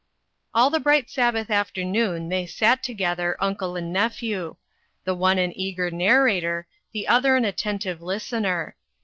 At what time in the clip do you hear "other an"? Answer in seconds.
7.07-7.45